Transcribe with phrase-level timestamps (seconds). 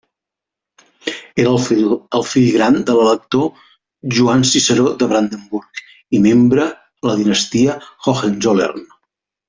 [1.43, 1.51] Era
[2.21, 3.45] el fill gran de l'elector
[4.17, 5.85] Joan Ciceró de Brandenburg,
[6.19, 6.67] i membre
[7.11, 8.87] la Dinastia Hohenzollern.